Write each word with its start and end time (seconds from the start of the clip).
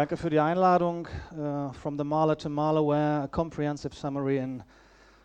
Danke 0.00 0.16
für 0.16 0.30
die 0.30 0.40
Einladung. 0.40 1.06
Uh, 1.36 1.74
from 1.74 1.98
the 1.98 2.04
Maler 2.04 2.34
to 2.34 2.48
Malaware, 2.48 3.24
a 3.24 3.28
comprehensive 3.28 3.94
summary 3.94 4.38
in 4.38 4.62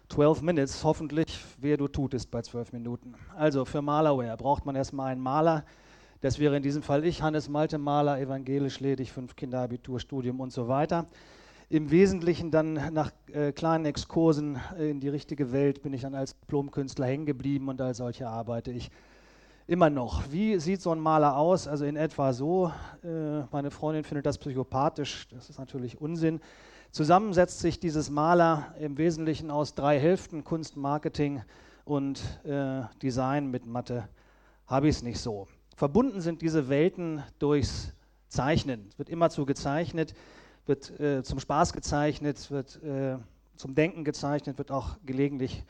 12 0.10 0.42
minutes. 0.42 0.84
Hoffentlich, 0.84 1.40
wer 1.62 1.78
du 1.78 1.88
tut, 1.88 2.14
ist 2.14 2.30
bei 2.30 2.42
12 2.42 2.74
Minuten. 2.74 3.16
Also 3.38 3.64
für 3.64 3.82
Malaware 3.82 4.36
braucht 4.36 4.66
man 4.66 4.76
erstmal 4.76 5.14
einen 5.14 5.22
Maler. 5.22 5.64
Das 6.20 6.40
wäre 6.40 6.58
in 6.58 6.62
diesem 6.62 6.82
Fall 6.84 7.06
ich, 7.06 7.22
Hannes 7.22 7.48
Malte, 7.48 7.78
Maler, 7.78 8.20
evangelisch 8.20 8.82
ledig, 8.82 9.14
fünf 9.14 9.38
Kinder, 9.38 9.62
Abiturstudium 9.62 10.42
und 10.42 10.52
so 10.52 10.68
weiter. 10.68 11.06
Im 11.70 11.90
Wesentlichen 11.90 12.52
dann 12.52 12.74
nach 12.94 13.12
äh, 13.32 13.54
kleinen 13.54 13.86
Exkursen 13.86 14.60
in 14.78 15.00
die 15.00 15.08
richtige 15.08 15.54
Welt 15.54 15.84
bin 15.84 15.94
ich 15.94 16.02
dann 16.02 16.16
als 16.16 16.38
Diplomkünstler 16.38 17.06
hängen 17.06 17.26
geblieben 17.26 17.70
und 17.70 17.80
als 17.80 18.00
solcher 18.00 18.28
arbeite 18.28 18.72
ich 18.72 18.92
immer 19.68 19.90
noch. 19.90 20.32
Wie 20.32 20.60
sieht 20.60 20.82
so 20.82 20.92
ein 20.92 21.00
Maler 21.00 21.38
aus? 21.38 21.68
Also 21.68 21.86
in 21.86 21.96
etwa 21.96 22.34
so. 22.34 22.72
Äh, 23.04 23.42
meine 23.52 23.72
Freundin 23.72 24.04
findet 24.04 24.26
das 24.26 24.38
psychopathisch. 24.38 25.28
Das 25.30 25.50
ist 25.50 25.60
natürlich 25.60 26.00
Unsinn. 26.00 26.40
Zusammen 26.92 27.34
setzt 27.34 27.60
sich 27.60 27.80
dieses 27.80 28.10
Maler 28.10 28.74
im 28.80 28.98
Wesentlichen 28.98 29.52
aus 29.52 29.76
drei 29.76 30.00
Hälften: 30.00 30.44
Kunst, 30.44 30.78
Marketing 30.78 31.42
und 31.84 32.22
äh, 32.46 32.84
Design 33.02 33.50
mit 33.52 33.66
Mathe. 33.66 34.08
Habe 34.68 34.88
ich 34.88 34.98
es 34.98 35.04
nicht 35.04 35.20
so. 35.20 35.48
Verbunden 35.76 36.22
sind 36.22 36.42
diese 36.42 36.70
Welten 36.70 37.22
durchs 37.40 37.94
Zeichnen. 38.30 38.88
Es 38.90 38.98
wird 38.98 39.10
immerzu 39.10 39.46
gezeichnet, 39.46 40.14
wird 40.66 41.00
äh, 41.00 41.22
zum 41.24 41.40
Spaß 41.40 41.74
gezeichnet, 41.74 42.50
wird 42.50 42.82
äh, 42.82 43.18
zum 43.56 43.76
Denken 43.76 44.04
gezeichnet, 44.04 44.58
wird 44.58 44.72
auch 44.72 44.98
gelegentlich 45.06 45.64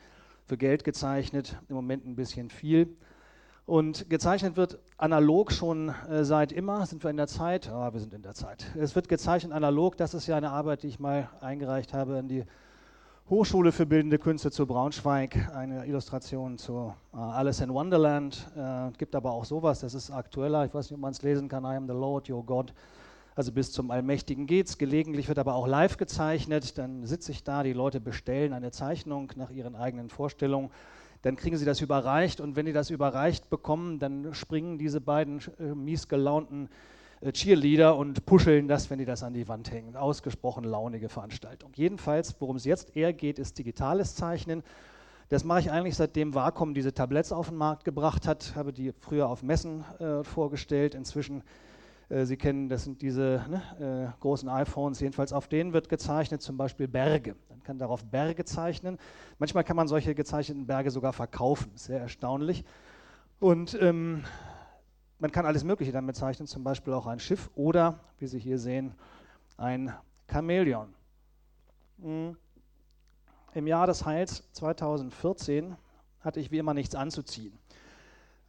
für 0.46 0.56
Geld 0.56 0.84
gezeichnet. 0.84 1.58
Im 1.68 1.74
Moment 1.74 2.06
ein 2.06 2.16
bisschen 2.16 2.50
viel. 2.50 2.96
Und 3.66 4.08
gezeichnet 4.08 4.56
wird 4.56 4.78
analog 4.96 5.50
schon 5.50 5.88
äh, 5.88 6.24
seit 6.24 6.52
immer. 6.52 6.86
Sind 6.86 7.02
wir 7.02 7.10
in 7.10 7.16
der 7.16 7.26
Zeit? 7.26 7.66
Ja, 7.66 7.92
wir 7.92 7.98
sind 7.98 8.14
in 8.14 8.22
der 8.22 8.34
Zeit. 8.34 8.64
Es 8.76 8.94
wird 8.94 9.08
gezeichnet 9.08 9.52
analog. 9.52 9.96
Das 9.96 10.14
ist 10.14 10.28
ja 10.28 10.36
eine 10.36 10.50
Arbeit, 10.50 10.84
die 10.84 10.86
ich 10.86 11.00
mal 11.00 11.28
eingereicht 11.40 11.92
habe 11.92 12.18
an 12.18 12.28
die 12.28 12.44
Hochschule 13.28 13.72
für 13.72 13.84
Bildende 13.84 14.20
Künste 14.20 14.52
zu 14.52 14.68
Braunschweig. 14.68 15.50
Eine 15.52 15.84
Illustration 15.84 16.58
zu 16.58 16.94
äh, 17.12 17.16
Alice 17.16 17.60
in 17.60 17.74
Wonderland. 17.74 18.48
Äh, 18.56 18.92
gibt 18.98 19.16
aber 19.16 19.32
auch 19.32 19.44
sowas, 19.44 19.80
das 19.80 19.94
ist 19.94 20.12
aktueller. 20.12 20.64
Ich 20.64 20.72
weiß 20.72 20.88
nicht, 20.88 20.94
ob 20.94 21.00
man 21.00 21.10
es 21.10 21.22
lesen 21.22 21.48
kann. 21.48 21.64
I 21.64 21.74
am 21.74 21.88
the 21.88 21.92
Lord, 21.92 22.30
your 22.30 22.46
God. 22.46 22.72
Also 23.34 23.50
bis 23.50 23.72
zum 23.72 23.90
Allmächtigen 23.90 24.46
geht's. 24.46 24.78
Gelegentlich 24.78 25.26
wird 25.26 25.40
aber 25.40 25.56
auch 25.56 25.66
live 25.66 25.96
gezeichnet. 25.96 26.78
Dann 26.78 27.04
sitze 27.04 27.32
ich 27.32 27.42
da, 27.42 27.64
die 27.64 27.72
Leute 27.72 27.98
bestellen 27.98 28.52
eine 28.52 28.70
Zeichnung 28.70 29.32
nach 29.34 29.50
ihren 29.50 29.74
eigenen 29.74 30.08
Vorstellungen 30.08 30.70
dann 31.26 31.34
kriegen 31.34 31.56
sie 31.56 31.64
das 31.64 31.80
überreicht 31.80 32.40
und 32.40 32.54
wenn 32.54 32.66
die 32.66 32.72
das 32.72 32.88
überreicht 32.88 33.50
bekommen, 33.50 33.98
dann 33.98 34.32
springen 34.32 34.78
diese 34.78 35.00
beiden 35.00 35.40
äh, 35.58 35.74
mies 35.74 36.06
gelaunten 36.06 36.68
äh, 37.20 37.32
Cheerleader 37.32 37.96
und 37.96 38.24
puscheln 38.26 38.68
das, 38.68 38.90
wenn 38.90 39.00
die 39.00 39.04
das 39.04 39.24
an 39.24 39.34
die 39.34 39.48
Wand 39.48 39.72
hängen. 39.72 39.96
Ausgesprochen 39.96 40.62
launige 40.62 41.08
Veranstaltung. 41.08 41.72
Jedenfalls, 41.74 42.36
worum 42.38 42.54
es 42.54 42.64
jetzt 42.64 42.94
eher 42.94 43.12
geht, 43.12 43.40
ist 43.40 43.58
digitales 43.58 44.14
Zeichnen. 44.14 44.62
Das 45.28 45.42
mache 45.42 45.58
ich 45.58 45.72
eigentlich 45.72 45.96
seitdem 45.96 46.32
Wacom 46.32 46.74
diese 46.74 46.94
Tabletts 46.94 47.32
auf 47.32 47.48
den 47.48 47.58
Markt 47.58 47.82
gebracht 47.82 48.28
hat, 48.28 48.54
habe 48.54 48.72
die 48.72 48.92
früher 48.92 49.28
auf 49.28 49.42
Messen 49.42 49.84
äh, 49.98 50.22
vorgestellt. 50.22 50.94
Inzwischen 50.94 51.42
Sie 52.08 52.36
kennen, 52.36 52.68
das 52.68 52.84
sind 52.84 53.02
diese 53.02 53.44
ne, 53.48 54.12
äh, 54.14 54.20
großen 54.20 54.48
iPhones, 54.48 55.00
jedenfalls 55.00 55.32
auf 55.32 55.48
denen 55.48 55.72
wird 55.72 55.88
gezeichnet, 55.88 56.40
zum 56.40 56.56
Beispiel 56.56 56.86
Berge. 56.86 57.34
Man 57.48 57.62
kann 57.64 57.78
darauf 57.78 58.04
Berge 58.04 58.44
zeichnen. 58.44 58.98
Manchmal 59.38 59.64
kann 59.64 59.74
man 59.74 59.88
solche 59.88 60.14
gezeichneten 60.14 60.68
Berge 60.68 60.92
sogar 60.92 61.12
verkaufen, 61.12 61.72
sehr 61.74 61.98
erstaunlich. 61.98 62.64
Und 63.40 63.76
ähm, 63.80 64.22
man 65.18 65.32
kann 65.32 65.46
alles 65.46 65.64
Mögliche 65.64 65.90
damit 65.90 66.14
zeichnen, 66.14 66.46
zum 66.46 66.62
Beispiel 66.62 66.92
auch 66.92 67.08
ein 67.08 67.18
Schiff 67.18 67.50
oder, 67.56 67.98
wie 68.18 68.28
Sie 68.28 68.38
hier 68.38 68.58
sehen, 68.58 68.94
ein 69.56 69.92
Chamäleon. 70.30 70.94
Mhm. 71.98 72.36
Im 73.54 73.66
Jahr 73.66 73.88
des 73.88 74.06
Heils 74.06 74.44
2014 74.52 75.76
hatte 76.20 76.38
ich 76.38 76.52
wie 76.52 76.58
immer 76.58 76.74
nichts 76.74 76.94
anzuziehen 76.94 77.58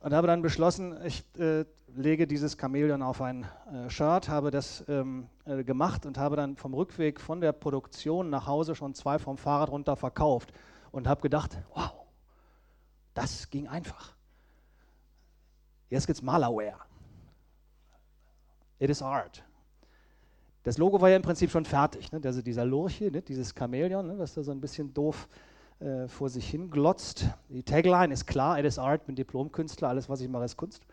und 0.07 0.13
habe 0.13 0.27
dann 0.27 0.41
beschlossen, 0.41 0.95
ich 1.03 1.25
äh, 1.37 1.65
lege 1.93 2.27
dieses 2.27 2.57
Chamäleon 2.57 3.01
auf 3.01 3.21
ein 3.21 3.43
äh, 3.43 3.89
Shirt, 3.89 4.29
habe 4.29 4.51
das 4.51 4.85
ähm, 4.87 5.27
äh, 5.43 5.65
gemacht 5.65 6.05
und 6.05 6.17
habe 6.17 6.37
dann 6.37 6.55
vom 6.55 6.73
Rückweg 6.73 7.19
von 7.19 7.41
der 7.41 7.51
Produktion 7.51 8.29
nach 8.29 8.47
Hause 8.47 8.73
schon 8.73 8.93
zwei 8.93 9.19
vom 9.19 9.37
Fahrrad 9.37 9.69
runter 9.69 9.97
verkauft 9.97 10.53
und 10.91 11.09
habe 11.09 11.19
gedacht, 11.19 11.57
wow, 11.73 11.91
das 13.15 13.49
ging 13.49 13.67
einfach. 13.67 14.13
Jetzt 15.89 16.07
gibt 16.07 16.19
es 16.19 16.23
Malerware. 16.23 16.79
It 18.79 18.89
is 18.89 19.01
art. 19.01 19.43
Das 20.63 20.77
Logo 20.77 21.01
war 21.01 21.09
ja 21.09 21.17
im 21.17 21.21
Prinzip 21.21 21.51
schon 21.51 21.65
fertig. 21.65 22.13
Ne? 22.13 22.21
Also 22.23 22.41
dieser 22.41 22.63
Lurche, 22.63 23.11
ne? 23.11 23.21
dieses 23.21 23.53
Chamäleon, 23.53 24.07
ne? 24.07 24.17
was 24.17 24.35
da 24.35 24.41
so 24.41 24.51
ein 24.51 24.61
bisschen 24.61 24.93
doof 24.93 25.27
äh, 25.27 25.56
vor 26.07 26.29
sich 26.29 26.49
hin 26.49 26.71
glotzt. 26.71 27.27
Die 27.49 27.63
Tagline 27.63 28.11
ist 28.11 28.25
klar, 28.25 28.57
it 28.57 28.65
is 28.65 28.79
art, 28.79 29.05
bin 29.05 29.15
Diplomkünstler, 29.15 29.89
alles, 29.89 30.09
was 30.09 30.21
ich 30.21 30.27
mache, 30.27 30.45
ist 30.45 30.57
Kunst. 30.57 30.83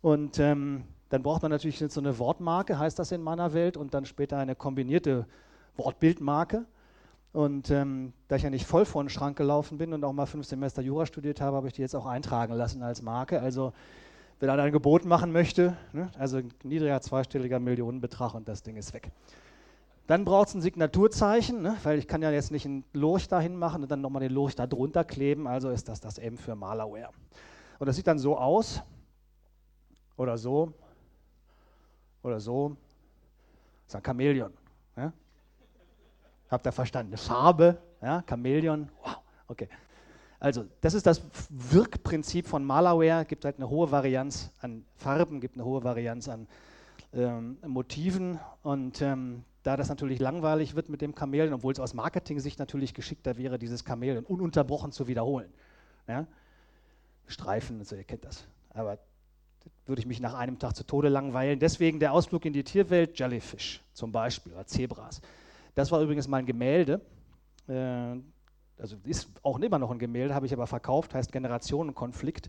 Und 0.00 0.38
ähm, 0.38 0.84
dann 1.10 1.22
braucht 1.22 1.42
man 1.42 1.50
natürlich 1.50 1.78
so 1.78 2.00
eine 2.00 2.18
Wortmarke, 2.18 2.78
heißt 2.78 2.98
das 2.98 3.12
in 3.12 3.20
meiner 3.20 3.52
Welt, 3.52 3.76
und 3.76 3.92
dann 3.92 4.06
später 4.06 4.38
eine 4.38 4.54
kombinierte 4.54 5.26
Wortbildmarke. 5.76 6.64
Und 7.32 7.70
ähm, 7.70 8.12
da 8.28 8.36
ich 8.36 8.42
ja 8.42 8.50
nicht 8.50 8.66
voll 8.66 8.84
vor 8.84 9.02
den 9.02 9.08
Schrank 9.08 9.36
gelaufen 9.36 9.78
bin 9.78 9.92
und 9.92 10.02
auch 10.04 10.12
mal 10.12 10.26
fünf 10.26 10.46
Semester 10.46 10.82
Jura 10.82 11.06
studiert 11.06 11.40
habe, 11.40 11.56
habe 11.56 11.68
ich 11.68 11.72
die 11.72 11.82
jetzt 11.82 11.94
auch 11.94 12.06
eintragen 12.06 12.54
lassen 12.54 12.82
als 12.82 13.02
Marke. 13.02 13.40
Also 13.40 13.72
wer 14.40 14.56
da 14.56 14.62
ein 14.62 14.72
Gebot 14.72 15.04
machen 15.04 15.30
möchte, 15.30 15.76
ne, 15.92 16.10
also 16.18 16.38
ein 16.38 16.52
niedriger 16.64 17.00
zweistelliger 17.00 17.60
Millionenbetrag 17.60 18.34
und 18.34 18.48
das 18.48 18.62
Ding 18.62 18.76
ist 18.76 18.94
weg. 18.94 19.12
Dann 20.10 20.24
braucht 20.24 20.48
es 20.48 20.54
ein 20.54 20.60
Signaturzeichen, 20.60 21.62
ne, 21.62 21.76
weil 21.84 21.96
ich 22.00 22.08
kann 22.08 22.20
ja 22.20 22.32
jetzt 22.32 22.50
nicht 22.50 22.66
einen 22.66 22.84
Lurch 22.92 23.28
dahin 23.28 23.54
machen 23.54 23.84
und 23.84 23.92
dann 23.92 24.00
nochmal 24.00 24.18
den 24.18 24.32
Lurch 24.32 24.56
da 24.56 24.66
drunter 24.66 25.04
kleben, 25.04 25.46
also 25.46 25.70
ist 25.70 25.88
das 25.88 26.00
das 26.00 26.18
M 26.18 26.36
für 26.36 26.56
Malerware. 26.56 27.10
Und 27.78 27.86
das 27.86 27.94
sieht 27.94 28.08
dann 28.08 28.18
so 28.18 28.36
aus, 28.36 28.82
oder 30.16 30.36
so, 30.36 30.72
oder 32.24 32.40
so. 32.40 32.70
Das 33.84 33.94
ist 33.94 33.94
ein 33.94 34.02
Chamäleon. 34.02 34.52
Ja? 34.96 35.12
Habt 36.50 36.66
ihr 36.66 36.72
verstanden? 36.72 37.12
Eine 37.12 37.18
Farbe, 37.18 37.78
ja? 38.02 38.24
Chamäleon, 38.28 38.88
wow, 39.04 39.18
okay. 39.46 39.68
Also, 40.40 40.64
das 40.80 40.94
ist 40.94 41.06
das 41.06 41.22
Wirkprinzip 41.50 42.48
von 42.48 42.64
Malerware. 42.64 43.24
Gibt 43.26 43.44
halt 43.44 43.58
eine 43.58 43.70
hohe 43.70 43.92
Varianz 43.92 44.50
an 44.60 44.84
Farben, 44.96 45.40
gibt 45.40 45.54
eine 45.54 45.64
hohe 45.64 45.84
Varianz 45.84 46.28
an 46.28 46.48
ähm, 47.12 47.58
Motiven 47.64 48.40
und 48.64 49.02
ähm, 49.02 49.44
da 49.62 49.76
das 49.76 49.88
natürlich 49.88 50.18
langweilig 50.18 50.74
wird 50.74 50.88
mit 50.88 51.00
dem 51.00 51.14
Chamäleon, 51.16 51.52
obwohl 51.52 51.72
es 51.72 51.80
aus 51.80 51.94
Marketing-Sicht 51.94 52.58
natürlich 52.58 52.94
geschickter 52.94 53.36
wäre, 53.36 53.58
dieses 53.58 53.84
Chamäleon 53.84 54.24
ununterbrochen 54.24 54.92
zu 54.92 55.06
wiederholen. 55.06 55.52
Ja? 56.08 56.26
Streifen, 57.26 57.78
also 57.78 57.96
ihr 57.96 58.04
kennt 58.04 58.24
das. 58.24 58.46
Aber 58.70 58.98
würde 59.86 60.00
ich 60.00 60.06
mich 60.06 60.20
nach 60.20 60.34
einem 60.34 60.58
Tag 60.58 60.76
zu 60.76 60.84
Tode 60.84 61.08
langweilen. 61.08 61.58
Deswegen 61.58 62.00
der 62.00 62.12
Ausflug 62.12 62.44
in 62.44 62.52
die 62.52 62.64
Tierwelt, 62.64 63.18
Jellyfish 63.18 63.82
zum 63.92 64.12
Beispiel, 64.12 64.52
oder 64.52 64.66
Zebras. 64.66 65.20
Das 65.74 65.90
war 65.90 66.00
übrigens 66.00 66.28
mein 66.28 66.46
Gemälde. 66.46 67.00
Äh, 67.68 68.16
also 68.78 68.96
ist 69.04 69.28
auch 69.42 69.58
immer 69.58 69.78
noch 69.78 69.90
ein 69.90 69.98
Gemälde, 69.98 70.34
habe 70.34 70.46
ich 70.46 70.52
aber 70.52 70.66
verkauft, 70.66 71.14
heißt 71.14 71.32
Generationenkonflikt. 71.32 72.48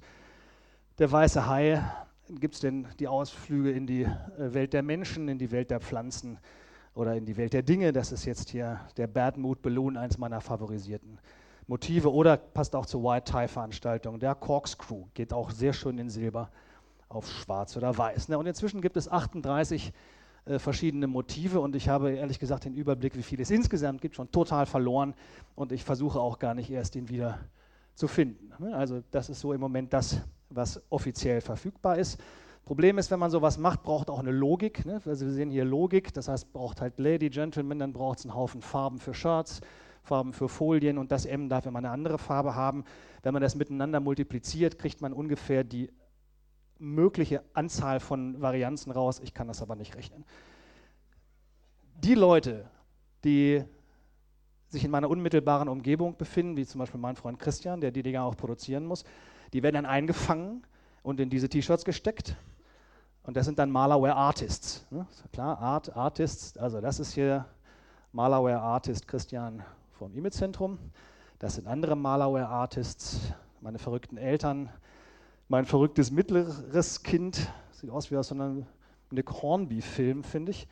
Der 0.98 1.12
weiße 1.12 1.48
Hai, 1.48 1.84
gibt 2.40 2.56
es 2.56 2.62
denn 2.62 2.88
die 3.00 3.08
Ausflüge 3.08 3.72
in 3.72 3.88
die 3.88 4.04
äh, 4.04 4.54
Welt 4.54 4.74
der 4.74 4.84
Menschen, 4.84 5.28
in 5.28 5.38
die 5.38 5.52
Welt 5.52 5.72
der 5.72 5.82
Pflanzen, 5.82 6.38
oder 6.94 7.16
in 7.16 7.26
die 7.26 7.38
Welt 7.38 7.54
der 7.54 7.64
Dinge. 7.64 7.94
Das 7.94 8.12
ist 8.12 8.26
jetzt 8.26 8.50
hier 8.50 8.80
der 8.98 9.08
Bad 9.08 9.38
Mood 9.38 9.62
Balloon, 9.62 9.98
eins 9.98 10.18
meiner 10.18 10.42
favorisierten 10.42 11.20
Motive. 11.68 12.12
Oder 12.12 12.38
passt 12.38 12.76
auch 12.76 12.86
zur 12.86 13.04
White 13.04 13.32
Tie 13.32 13.48
Veranstaltung. 13.48 14.20
Der 14.20 14.36
Corkscrew 14.36 15.06
geht 15.14 15.34
auch 15.34 15.52
sehr 15.52 15.74
schön 15.74 15.98
in 15.98 16.10
Silber 16.10 16.50
auf 17.10 17.30
Schwarz 17.30 17.76
oder 17.78 17.98
Weiß. 17.98 18.30
Und 18.30 18.46
inzwischen 18.46 18.82
gibt 18.82 18.98
es 18.98 19.10
38 19.10 19.94
äh, 20.46 20.60
verschiedene 20.60 21.08
Motive 21.08 21.60
und 21.60 21.76
ich 21.76 21.88
habe 21.88 22.12
ehrlich 22.12 22.40
gesagt 22.40 22.66
den 22.66 22.74
Überblick, 22.74 23.16
wie 23.16 23.24
viele 23.24 23.44
es 23.44 23.52
insgesamt 23.52 24.02
gibt, 24.02 24.16
schon 24.16 24.32
total 24.32 24.66
verloren 24.66 25.14
und 25.56 25.72
ich 25.72 25.84
versuche 25.84 26.20
auch 26.20 26.40
gar 26.40 26.56
nicht 26.56 26.72
erst 26.72 26.96
ihn 26.96 27.10
wieder 27.10 27.40
zu 27.94 28.08
finden. 28.08 28.52
Also 28.74 29.04
das 29.12 29.30
ist 29.30 29.40
so 29.40 29.54
im 29.54 29.62
Moment 29.62 29.94
das, 29.94 30.22
was 30.50 30.82
offiziell 30.90 31.42
verfügbar 31.42 31.98
ist. 31.98 32.20
Problem 32.72 32.98
ist, 33.00 33.12
wenn 33.12 33.20
man 33.20 33.30
sowas 33.30 33.58
macht, 33.58 33.84
braucht 33.84 34.10
auch 34.10 34.20
eine 34.20 34.32
Logik. 34.32 34.86
Ne? 34.86 35.02
Also 35.06 35.26
wir 35.26 35.34
sehen 35.34 35.50
hier 35.50 35.66
Logik, 35.66 36.14
das 36.14 36.30
heißt, 36.30 36.54
braucht 36.54 36.80
halt 36.80 37.00
Lady, 37.00 37.30
Gentleman, 37.30 37.80
dann 37.80 37.92
braucht 37.92 38.20
es 38.20 38.26
einen 38.26 38.34
Haufen 38.34 38.62
Farben 38.62 38.98
für 38.98 39.14
Shirts, 39.14 39.60
Farben 40.04 40.32
für 40.32 40.48
Folien 40.48 40.98
und 40.98 41.12
das 41.12 41.26
M 41.26 41.50
darf 41.50 41.66
immer 41.66 41.80
eine 41.80 41.90
andere 41.90 42.18
Farbe 42.18 42.56
haben. 42.56 42.86
Wenn 43.24 43.34
man 43.34 43.42
das 43.42 43.56
miteinander 43.56 44.00
multipliziert, 44.00 44.80
kriegt 44.80 45.02
man 45.02 45.12
ungefähr 45.12 45.66
die 45.66 45.92
mögliche 46.80 47.44
Anzahl 47.54 48.00
von 48.00 48.40
Varianzen 48.40 48.94
raus. 48.94 49.20
Ich 49.22 49.34
kann 49.34 49.50
das 49.50 49.62
aber 49.62 49.76
nicht 49.76 49.98
rechnen. 49.98 50.24
Die 52.02 52.16
Leute, 52.16 52.72
die 53.26 53.66
sich 54.70 54.86
in 54.86 54.92
meiner 54.92 55.10
unmittelbaren 55.10 55.68
Umgebung 55.68 56.16
befinden, 56.16 56.56
wie 56.56 56.66
zum 56.66 56.80
Beispiel 56.80 57.02
mein 57.02 57.18
Freund 57.18 57.38
Christian, 57.38 57.82
der 57.82 57.92
die 57.92 58.02
Dinger 58.02 58.24
auch 58.24 58.38
produzieren 58.38 58.86
muss, 58.86 59.04
die 59.52 59.62
werden 59.62 59.76
dann 59.76 59.86
eingefangen 59.86 60.66
und 61.04 61.20
in 61.20 61.30
diese 61.30 61.50
T-Shirts 61.50 61.84
gesteckt 61.84 62.38
Und 63.24 63.38
das 63.38 63.46
sind 63.46 63.60
dann 63.60 63.70
Malaware 63.70 64.16
Artists. 64.16 64.86
Ne? 64.90 65.06
Klar, 65.32 65.60
Art, 65.60 65.96
Artists, 65.96 66.58
also 66.58 66.82
das 66.82 67.00
ist 67.00 67.14
hier 67.14 67.46
Malaware 68.14 68.60
Artist 68.60 69.08
Christian 69.08 69.64
vom 69.92 70.14
E-Mail-Zentrum. 70.16 70.80
Das 71.38 71.56
sind 71.56 71.68
andere 71.68 71.96
Malaware 71.96 72.48
Artists, 72.48 73.20
meine 73.62 73.78
verrückten 73.78 74.18
Eltern, 74.18 74.70
mein 75.48 75.66
verrücktes 75.66 76.12
mittleres 76.12 77.04
Kind, 77.04 77.52
sieht 77.72 77.92
aus 77.92 78.10
wie 78.10 78.18
aus 78.18 78.30
so 78.30 78.36
einem 78.36 78.66
Nick 79.12 79.32
Hornby-Film, 79.32 80.24
finde 80.24 80.52
ich. 80.52 80.68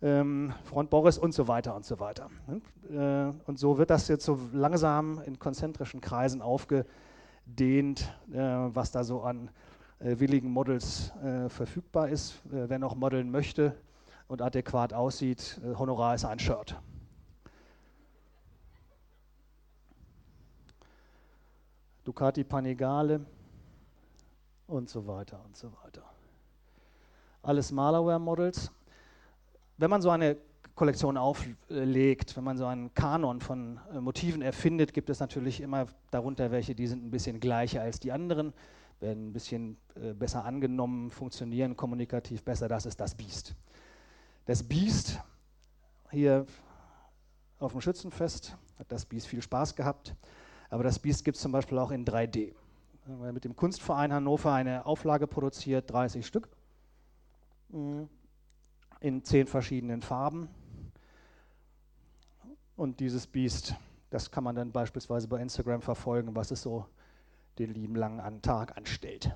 Ähm, 0.00 0.52
Freund 0.64 0.90
Boris 0.90 1.18
und 1.18 1.32
so 1.32 1.48
weiter 1.48 1.74
und 1.74 1.84
so 1.84 2.00
weiter. 2.00 2.30
Ne? 2.46 3.34
Äh, 3.46 3.48
und 3.48 3.58
so 3.58 3.78
wird 3.78 3.90
das 3.90 4.08
jetzt 4.08 4.24
so 4.24 4.38
langsam 4.52 5.20
in 5.26 5.38
konzentrischen 5.38 6.00
Kreisen 6.00 6.42
aufgedehnt, 6.42 8.12
äh, 8.32 8.38
was 8.38 8.90
da 8.90 9.04
so 9.04 9.22
an 9.22 9.50
willigen 9.98 10.50
Models 10.50 11.12
äh, 11.22 11.48
verfügbar 11.48 12.08
ist. 12.08 12.34
Äh, 12.46 12.68
wer 12.68 12.78
noch 12.78 12.94
modeln 12.94 13.30
möchte 13.30 13.76
und 14.28 14.42
adäquat 14.42 14.92
aussieht, 14.92 15.60
äh, 15.64 15.74
Honorar 15.74 16.14
ist 16.14 16.24
ein 16.24 16.38
Shirt. 16.38 16.80
Ducati 22.04 22.44
Panigale 22.44 23.24
und 24.66 24.90
so 24.90 25.06
weiter 25.06 25.40
und 25.44 25.56
so 25.56 25.72
weiter. 25.82 26.02
Alles 27.42 27.72
Malware-Models. 27.72 28.70
Wenn 29.78 29.90
man 29.90 30.02
so 30.02 30.10
eine 30.10 30.36
Kollektion 30.74 31.16
auflegt, 31.16 32.36
wenn 32.36 32.44
man 32.44 32.58
so 32.58 32.66
einen 32.66 32.92
Kanon 32.94 33.40
von 33.40 33.78
äh, 33.92 34.00
Motiven 34.00 34.42
erfindet, 34.42 34.92
gibt 34.92 35.08
es 35.08 35.20
natürlich 35.20 35.60
immer 35.60 35.86
darunter 36.10 36.50
welche, 36.50 36.74
die 36.74 36.86
sind 36.86 37.04
ein 37.04 37.10
bisschen 37.10 37.40
gleicher 37.40 37.80
als 37.80 38.00
die 38.00 38.12
anderen 38.12 38.52
werden 39.04 39.28
ein 39.28 39.32
bisschen 39.32 39.76
äh, 39.94 40.14
besser 40.14 40.44
angenommen, 40.44 41.10
funktionieren 41.10 41.76
kommunikativ 41.76 42.42
besser. 42.42 42.68
Das 42.68 42.86
ist 42.86 42.98
das 42.98 43.14
Biest. 43.14 43.54
Das 44.46 44.62
Biest 44.62 45.20
hier 46.10 46.46
auf 47.58 47.72
dem 47.72 47.80
Schützenfest 47.80 48.56
hat 48.78 48.90
das 48.90 49.04
Biest 49.04 49.26
viel 49.26 49.42
Spaß 49.42 49.76
gehabt, 49.76 50.16
aber 50.70 50.82
das 50.82 50.98
Biest 50.98 51.24
gibt 51.24 51.36
es 51.36 51.42
zum 51.42 51.52
Beispiel 51.52 51.78
auch 51.78 51.90
in 51.90 52.04
3D. 52.04 52.54
Wir 53.06 53.26
haben 53.26 53.34
mit 53.34 53.44
dem 53.44 53.54
Kunstverein 53.54 54.12
Hannover 54.12 54.52
eine 54.52 54.86
Auflage 54.86 55.26
produziert, 55.26 55.90
30 55.90 56.26
Stück, 56.26 56.48
mm, 57.68 58.04
in 59.00 59.22
zehn 59.22 59.46
verschiedenen 59.46 60.00
Farben. 60.00 60.48
Und 62.76 63.00
dieses 63.00 63.26
Biest, 63.26 63.74
das 64.08 64.30
kann 64.30 64.44
man 64.44 64.56
dann 64.56 64.72
beispielsweise 64.72 65.28
bei 65.28 65.40
Instagram 65.40 65.82
verfolgen, 65.82 66.34
was 66.34 66.50
es 66.50 66.62
so 66.62 66.86
den 67.58 67.72
lieben 67.72 67.96
langen 67.96 68.42
Tag 68.42 68.76
anstellt. 68.76 69.34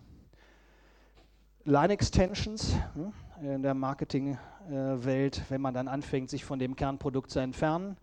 Line-Extensions 1.64 2.74
hm, 2.94 3.12
in 3.42 3.62
der 3.62 3.74
Marketingwelt, 3.74 5.42
wenn 5.48 5.60
man 5.60 5.74
dann 5.74 5.88
anfängt, 5.88 6.30
sich 6.30 6.44
von 6.44 6.58
dem 6.58 6.76
Kernprodukt 6.76 7.30
zu 7.30 7.40
entfernen. 7.40 7.96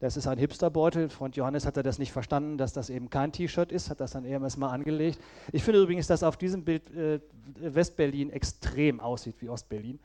Das 0.00 0.16
ist 0.16 0.26
ein 0.26 0.38
Hipsterbeutel. 0.38 1.08
Freund 1.08 1.34
Johannes 1.34 1.66
hatte 1.66 1.82
das 1.82 1.98
nicht 1.98 2.12
verstanden, 2.12 2.58
dass 2.58 2.72
das 2.72 2.90
eben 2.90 3.10
kein 3.10 3.32
T-Shirt 3.32 3.72
ist, 3.72 3.90
hat 3.90 4.00
das 4.00 4.12
dann 4.12 4.24
eher 4.24 4.38
mal 4.38 4.70
angelegt. 4.70 5.18
Ich 5.50 5.64
finde 5.64 5.82
übrigens, 5.82 6.06
dass 6.06 6.22
auf 6.22 6.36
diesem 6.36 6.64
Bild 6.64 6.90
äh, 6.94 7.20
Westberlin 7.58 8.30
extrem 8.30 9.00
aussieht 9.00 9.36
wie 9.40 9.48
Ostberlin. 9.48 9.98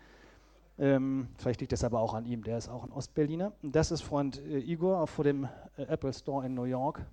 Ähm, 0.80 1.28
vielleicht 1.38 1.60
liegt 1.60 1.74
das 1.74 1.84
aber 1.84 2.00
auch 2.00 2.14
an 2.14 2.26
ihm, 2.26 2.44
der 2.44 2.58
ist 2.58 2.70
auch 2.70 2.86
ein 2.86 2.92
Ostberliner. 2.92 3.52
Das 3.62 3.92
ist 3.92 4.02
Freund 4.02 4.42
äh, 4.46 4.60
Igor 4.60 5.06
vor 5.08 5.26
dem 5.26 5.50
äh, 5.78 5.84
Apple 5.84 6.14
Store 6.14 6.46
in 6.46 6.54
New 6.54 6.64
York. 6.64 7.06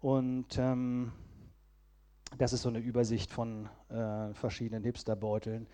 Und 0.00 0.58
ähm, 0.58 1.12
das 2.38 2.52
ist 2.52 2.62
so 2.62 2.68
eine 2.68 2.78
Übersicht 2.78 3.30
von 3.30 3.68
äh, 3.88 4.34
verschiedenen 4.34 4.84
Hipsterbeuteln, 4.84 5.66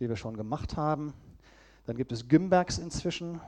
die 0.00 0.08
wir 0.08 0.16
schon 0.16 0.36
gemacht 0.36 0.76
haben. 0.76 1.12
Dann 1.86 1.96
gibt 1.96 2.12
es 2.12 2.28
Gimbergs 2.28 2.78
inzwischen 2.78 3.40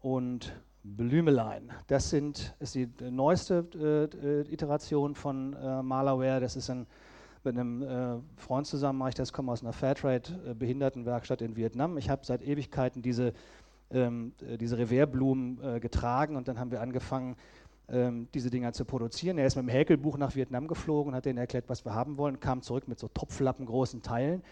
und 0.00 0.52
Blümelein. 0.82 1.72
Das 1.88 2.10
sind, 2.10 2.54
ist 2.58 2.74
die 2.74 2.88
neueste 3.10 3.66
äh, 3.74 4.52
Iteration 4.52 5.14
von 5.14 5.54
äh, 5.54 5.82
Malaware. 5.82 6.40
Das 6.40 6.56
ist 6.56 6.70
ein, 6.70 6.86
mit 7.44 7.58
einem 7.58 7.82
äh, 7.82 8.20
Freund 8.36 8.66
zusammen, 8.66 9.06
ich 9.08 9.14
das, 9.14 9.32
komme 9.32 9.52
aus 9.52 9.62
einer 9.62 9.72
Fairtrade-Behindertenwerkstatt 9.72 11.42
in 11.42 11.56
Vietnam. 11.56 11.98
Ich 11.98 12.08
habe 12.08 12.24
seit 12.24 12.42
Ewigkeiten 12.42 13.02
diese, 13.02 13.32
ähm, 13.90 14.32
äh, 14.40 14.56
diese 14.56 14.78
Revers-Blumen 14.78 15.62
äh, 15.62 15.80
getragen 15.80 16.36
und 16.36 16.48
dann 16.48 16.58
haben 16.58 16.70
wir 16.70 16.80
angefangen, 16.80 17.36
ähm, 17.90 18.28
diese 18.34 18.50
Dinger 18.50 18.72
zu 18.72 18.84
produzieren. 18.84 19.38
Er 19.38 19.46
ist 19.46 19.56
mit 19.56 19.64
dem 19.64 19.68
Häkelbuch 19.68 20.16
nach 20.16 20.34
Vietnam 20.34 20.68
geflogen, 20.68 21.14
hat 21.14 21.26
denen 21.26 21.38
erklärt, 21.38 21.68
was 21.68 21.84
wir 21.84 21.94
haben 21.94 22.16
wollen, 22.18 22.40
kam 22.40 22.62
zurück 22.62 22.88
mit 22.88 22.98
so 22.98 23.08
topflappengroßen 23.08 24.02
Teilen. 24.02 24.42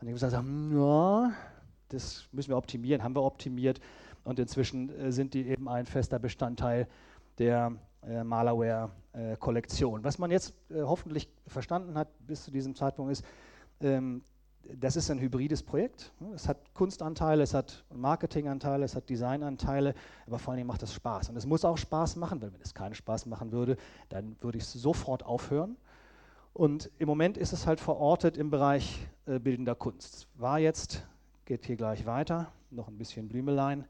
Und 0.00 0.08
ich 0.08 0.22
habe 0.22 0.30
gesagt, 0.30 0.32
ja, 0.72 1.32
das 1.88 2.28
müssen 2.32 2.50
wir 2.50 2.56
optimieren, 2.56 3.02
haben 3.02 3.14
wir 3.14 3.22
optimiert. 3.22 3.80
Und 4.24 4.38
inzwischen 4.38 4.90
äh, 4.98 5.12
sind 5.12 5.34
die 5.34 5.46
eben 5.48 5.68
ein 5.68 5.86
fester 5.86 6.18
Bestandteil 6.18 6.88
der 7.38 7.72
äh, 8.02 8.24
Malaware-Kollektion. 8.24 10.00
Äh, 10.00 10.04
was 10.04 10.18
man 10.18 10.30
jetzt 10.30 10.54
äh, 10.70 10.82
hoffentlich 10.82 11.28
verstanden 11.46 11.98
hat 11.98 12.08
bis 12.26 12.44
zu 12.44 12.50
diesem 12.50 12.74
Zeitpunkt 12.74 13.12
ist, 13.12 13.24
ähm, 13.80 14.22
das 14.72 14.96
ist 14.96 15.10
ein 15.10 15.18
hybrides 15.18 15.62
Projekt. 15.62 16.12
Es 16.34 16.48
hat 16.48 16.58
Kunstanteile, 16.74 17.42
es 17.42 17.54
hat 17.54 17.84
Marketinganteile, 17.94 18.84
es 18.84 18.94
hat 18.94 19.08
Designanteile, 19.08 19.94
aber 20.26 20.38
vor 20.38 20.54
allem 20.54 20.66
macht 20.66 20.82
es 20.82 20.92
Spaß. 20.94 21.30
Und 21.30 21.36
es 21.36 21.46
muss 21.46 21.64
auch 21.64 21.78
Spaß 21.78 22.16
machen, 22.16 22.40
weil 22.42 22.52
wenn 22.52 22.60
es 22.60 22.74
keinen 22.74 22.94
Spaß 22.94 23.26
machen 23.26 23.52
würde, 23.52 23.76
dann 24.08 24.36
würde 24.40 24.58
ich 24.58 24.64
es 24.64 24.72
sofort 24.72 25.24
aufhören. 25.24 25.76
Und 26.52 26.90
im 26.98 27.08
Moment 27.08 27.36
ist 27.36 27.52
es 27.52 27.66
halt 27.66 27.80
verortet 27.80 28.36
im 28.36 28.50
Bereich 28.50 29.06
äh, 29.26 29.38
bildender 29.38 29.74
Kunst. 29.74 30.28
War 30.36 30.58
jetzt, 30.58 31.04
geht 31.44 31.66
hier 31.66 31.76
gleich 31.76 32.06
weiter, 32.06 32.52
noch 32.70 32.88
ein 32.88 32.96
bisschen 32.96 33.28
Blümelein, 33.28 33.84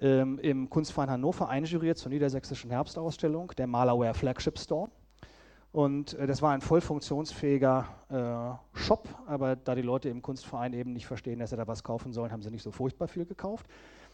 ähm, 0.00 0.38
im 0.38 0.70
Kunstverein 0.70 1.10
Hannover 1.10 1.48
einjuriert 1.48 1.98
zur 1.98 2.10
Niedersächsischen 2.10 2.70
Herbstausstellung, 2.70 3.52
der 3.56 3.66
Malaware 3.66 4.14
Flagship 4.14 4.58
Store. 4.58 4.88
Und 5.74 6.14
äh, 6.14 6.28
das 6.28 6.40
war 6.40 6.52
ein 6.52 6.60
voll 6.60 6.80
funktionsfähiger 6.80 7.88
äh, 8.08 8.78
Shop, 8.78 9.08
aber 9.26 9.56
da 9.56 9.74
die 9.74 9.82
Leute 9.82 10.08
im 10.08 10.22
Kunstverein 10.22 10.72
eben 10.72 10.92
nicht 10.92 11.08
verstehen, 11.08 11.40
dass 11.40 11.50
sie 11.50 11.56
da 11.56 11.66
was 11.66 11.82
kaufen 11.82 12.12
sollen, 12.12 12.30
haben 12.30 12.42
sie 12.42 12.50
nicht 12.52 12.62
so 12.62 12.70
furchtbar 12.70 13.08
viel 13.08 13.26
gekauft. 13.26 13.66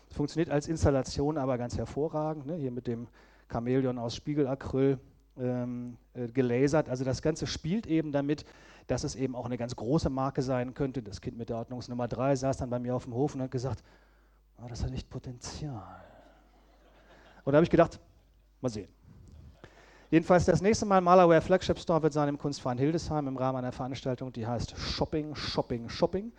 Es 0.08 0.16
funktioniert 0.16 0.48
als 0.48 0.68
Installation 0.68 1.36
aber 1.36 1.58
ganz 1.58 1.76
hervorragend, 1.76 2.46
ne? 2.46 2.54
hier 2.54 2.70
mit 2.70 2.86
dem 2.86 3.08
Chamäleon 3.52 3.98
aus 3.98 4.16
Spiegelacryl 4.16 4.98
ähm, 5.38 5.98
äh, 6.14 6.28
gelasert. 6.28 6.88
Also 6.88 7.04
das 7.04 7.20
Ganze 7.20 7.46
spielt 7.46 7.86
eben 7.86 8.10
damit, 8.10 8.46
dass 8.86 9.04
es 9.04 9.14
eben 9.14 9.36
auch 9.36 9.44
eine 9.44 9.58
ganz 9.58 9.76
große 9.76 10.08
Marke 10.08 10.40
sein 10.40 10.72
könnte. 10.72 11.02
Das 11.02 11.20
Kind 11.20 11.36
mit 11.36 11.50
der 11.50 11.58
Ordnungsnummer 11.58 12.08
3 12.08 12.36
saß 12.36 12.56
dann 12.56 12.70
bei 12.70 12.78
mir 12.78 12.94
auf 12.94 13.04
dem 13.04 13.12
Hof 13.12 13.34
und 13.34 13.42
hat 13.42 13.50
gesagt, 13.50 13.84
oh, 14.56 14.66
das 14.66 14.82
hat 14.82 14.92
echt 14.92 15.10
Potenzial. 15.10 16.02
Und 17.44 17.52
da 17.52 17.58
habe 17.58 17.64
ich 17.64 17.70
gedacht, 17.70 18.00
mal 18.62 18.70
sehen. 18.70 18.88
Jedenfalls 20.10 20.44
das 20.44 20.60
nächste 20.60 20.86
Mal 20.86 21.00
Malaware 21.00 21.40
Flagship 21.40 21.78
Store 21.78 22.02
wird 22.02 22.12
sein 22.12 22.28
im 22.28 22.36
Kunstverein 22.36 22.78
Hildesheim 22.78 23.28
im 23.28 23.36
Rahmen 23.36 23.58
einer 23.58 23.70
Veranstaltung, 23.70 24.32
die 24.32 24.44
heißt 24.44 24.76
Shopping, 24.76 25.36
Shopping, 25.36 25.88
Shopping. 25.88 26.32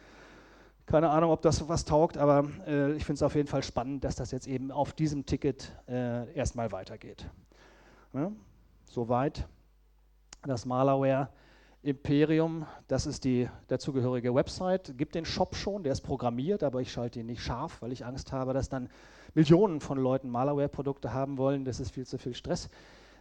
Keine 0.85 1.09
Ahnung, 1.09 1.31
ob 1.31 1.41
das 1.41 1.69
was 1.69 1.85
taugt, 1.85 2.17
aber 2.17 2.49
äh, 2.67 2.91
ich 2.95 3.05
finde 3.05 3.19
es 3.19 3.23
auf 3.23 3.33
jeden 3.33 3.47
Fall 3.47 3.63
spannend, 3.63 4.03
dass 4.03 4.15
das 4.15 4.31
jetzt 4.31 4.45
eben 4.45 4.71
auf 4.71 4.91
diesem 4.91 5.25
Ticket 5.25 5.71
äh, 5.87 6.33
erstmal 6.33 6.73
weitergeht. 6.73 7.29
Ja? 8.13 8.33
Soweit 8.83 9.47
das 10.43 10.65
Malaware 10.65 11.29
Imperium, 11.81 12.65
das 12.89 13.05
ist 13.05 13.23
die 13.23 13.47
dazugehörige 13.67 14.35
Website. 14.35 14.97
Gibt 14.97 15.15
den 15.15 15.23
Shop 15.23 15.55
schon, 15.55 15.83
der 15.83 15.93
ist 15.93 16.01
programmiert, 16.01 16.61
aber 16.63 16.81
ich 16.81 16.91
schalte 16.91 17.21
ihn 17.21 17.25
nicht 17.27 17.41
scharf, 17.41 17.81
weil 17.81 17.93
ich 17.93 18.05
Angst 18.05 18.33
habe, 18.33 18.53
dass 18.53 18.67
dann 18.67 18.89
Millionen 19.33 19.79
von 19.79 19.97
Leuten 19.97 20.29
Malaware-Produkte 20.29 21.13
haben 21.13 21.37
wollen. 21.37 21.63
Das 21.63 21.79
ist 21.79 21.91
viel 21.91 22.05
zu 22.05 22.17
viel 22.17 22.35
Stress. 22.35 22.69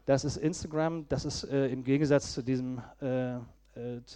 Das 0.06 0.24
ist 0.24 0.36
Instagram, 0.36 1.06
das 1.08 1.24
ist 1.24 1.44
äh, 1.44 1.68
im 1.68 1.84
Gegensatz 1.84 2.32
zu 2.34 2.42
diesem, 2.42 2.80
äh, 3.00 3.36
äh, 3.36 3.40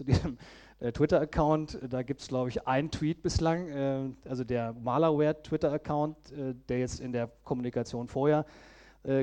diesem 0.07 0.39
äh, 0.81 0.93
Twitter-Account, 0.93 1.79
da 1.89 2.03
gibt 2.03 2.21
es, 2.21 2.29
glaube 2.29 2.49
ich, 2.49 2.67
einen 2.67 2.91
Tweet 2.91 3.23
bislang, 3.23 3.69
äh, 3.69 4.11
also 4.29 4.45
der 4.45 4.73
Malaware-Twitter-Account, 4.73 6.33
äh, 6.33 6.55
der 6.69 6.81
jetzt 6.81 7.01
in 7.01 7.13
der 7.13 7.31
Kommunikation 7.45 8.09
vorher 8.09 8.45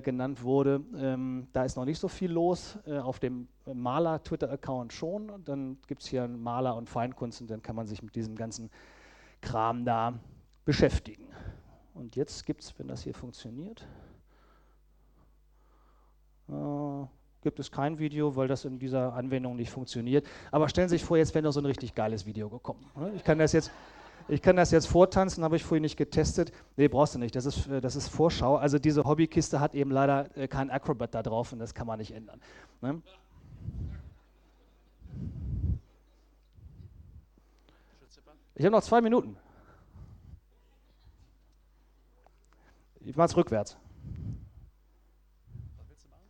genannt 0.03 0.43
wurde. 0.43 0.83
Ähm, 0.95 1.47
da 1.53 1.63
ist 1.65 1.75
noch 1.75 1.85
nicht 1.85 1.97
so 1.97 2.07
viel 2.07 2.31
los. 2.31 2.77
auf 2.85 3.17
dem 3.17 3.47
Maler-Twitter-Account 3.65 4.93
schon. 4.93 5.31
Und 5.31 5.49
dann 5.49 5.79
gibt 5.87 6.03
es 6.03 6.07
hier 6.07 6.23
einen 6.23 6.39
Maler 6.39 6.75
und 6.75 6.87
Feinkunst 6.87 7.41
und 7.41 7.49
dann 7.49 7.63
kann 7.63 7.75
man 7.75 7.87
sich 7.87 8.03
mit 8.03 8.15
diesem 8.15 8.35
ganzen 8.35 8.69
Kram 9.41 9.83
da 9.83 10.13
beschäftigen. 10.65 11.27
Und 11.95 12.15
jetzt 12.15 12.45
gibt 12.45 12.61
es, 12.61 12.77
wenn 12.77 12.87
das 12.87 13.01
hier 13.01 13.15
funktioniert, 13.15 13.87
äh, 16.47 17.05
gibt 17.41 17.59
es 17.59 17.71
kein 17.71 17.99
Video, 17.99 18.35
weil 18.35 18.47
das 18.47 18.65
in 18.65 18.79
dieser 18.79 19.13
Anwendung 19.13 19.55
nicht 19.55 19.71
funktioniert. 19.71 20.25
Aber 20.51 20.69
stellen 20.69 20.89
Sie 20.89 20.95
sich 20.97 21.05
vor, 21.05 21.17
jetzt 21.17 21.33
wäre 21.33 21.43
noch 21.43 21.51
so 21.51 21.59
ein 21.59 21.65
richtig 21.65 21.95
geiles 21.95 22.25
Video 22.25 22.49
gekommen. 22.49 22.85
Ne? 22.95 23.11
Ich 23.15 23.23
kann 23.23 23.39
das 23.39 23.51
jetzt, 23.51 23.71
ich 24.27 24.41
kann 24.41 24.55
das 24.55 24.71
jetzt 24.71 24.87
vortanzen, 24.87 25.43
habe 25.43 25.55
ich 25.55 25.63
vorhin 25.63 25.81
nicht 25.81 25.97
getestet. 25.97 26.51
Nee, 26.77 26.87
brauchst 26.87 27.15
du 27.15 27.19
nicht, 27.19 27.35
das 27.35 27.45
ist, 27.45 27.67
äh, 27.67 27.81
das 27.81 27.95
ist 27.95 28.09
Vorschau. 28.09 28.55
Also 28.55 28.79
diese 28.79 29.03
Hobbykiste 29.03 29.59
hat 29.59 29.73
eben 29.73 29.91
leider 29.91 30.35
äh, 30.37 30.47
kein 30.47 30.69
Acrobat 30.69 31.15
da 31.15 31.23
drauf 31.23 31.51
und 31.51 31.59
das 31.59 31.73
kann 31.73 31.87
man 31.87 31.99
nicht 31.99 32.11
ändern. 32.11 32.39
Ne? 32.81 33.01
Ich 38.55 38.65
habe 38.65 38.75
noch 38.75 38.83
zwei 38.83 39.01
Minuten. 39.01 39.37
Ich 43.03 43.15
mache 43.15 43.25
es 43.25 43.35
rückwärts. 43.35 43.77
Was 45.77 45.89
willst 45.89 46.05
du 46.05 46.09
machen? 46.09 46.27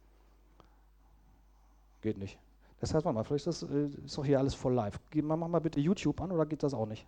Geht 2.02 2.18
nicht. 2.18 2.40
Das 2.80 2.94
heißt, 2.94 3.06
warte 3.06 3.16
mal, 3.16 3.24
vielleicht 3.24 3.46
ist 3.46 3.62
das 3.62 3.70
äh, 3.70 3.90
ist 4.04 4.18
doch 4.18 4.26
hier 4.26 4.40
alles 4.40 4.56
voll 4.56 4.74
live. 4.74 5.00
Mach 5.14 5.38
mal 5.38 5.60
bitte 5.60 5.80
YouTube 5.80 6.20
an 6.20 6.32
oder 6.32 6.48
geht 6.48 6.64
das 6.64 6.74
auch 6.74 6.88
nicht? 6.88 7.08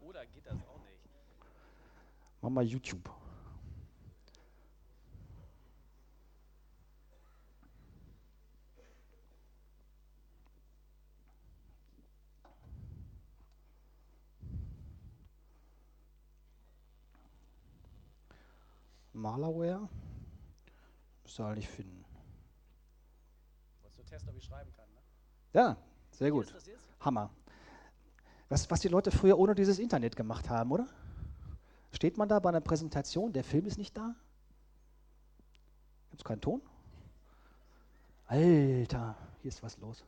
Oder 0.00 0.26
geht 0.26 0.44
das 0.44 0.52
auch 0.52 0.78
nicht? 0.84 1.08
Mach 2.42 2.50
mal 2.50 2.62
YouTube. 2.64 3.10
Malerware. 19.14 19.88
Müsst 21.22 21.38
ihr 21.38 21.46
eigentlich 21.46 21.68
finden. 21.68 22.11
Testen, 24.12 24.28
ob 24.28 24.36
ich 24.36 24.44
schreiben 24.44 24.70
kann, 24.74 24.84
ne? 24.90 25.00
Ja, 25.54 25.76
sehr 26.10 26.30
gut. 26.30 26.54
Hammer. 27.00 27.30
Was, 28.50 28.70
was 28.70 28.80
die 28.80 28.88
Leute 28.88 29.10
früher 29.10 29.38
ohne 29.38 29.54
dieses 29.54 29.78
Internet 29.78 30.16
gemacht 30.16 30.50
haben, 30.50 30.70
oder? 30.70 30.86
Steht 31.92 32.18
man 32.18 32.28
da 32.28 32.38
bei 32.38 32.50
einer 32.50 32.60
Präsentation, 32.60 33.32
der 33.32 33.42
Film 33.42 33.64
ist 33.64 33.78
nicht 33.78 33.96
da? 33.96 34.14
Gibt 36.10 36.20
es 36.20 36.24
keinen 36.24 36.42
Ton? 36.42 36.60
Alter, 38.26 39.16
hier 39.40 39.48
ist 39.48 39.62
was 39.62 39.78
los. 39.78 40.04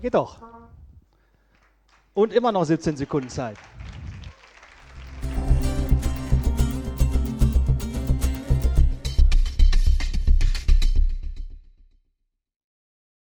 Geht 0.00 0.14
doch. 0.14 0.38
Und 2.14 2.32
immer 2.32 2.52
noch 2.52 2.64
17 2.64 2.96
Sekunden 2.96 3.28
Zeit. 3.28 3.56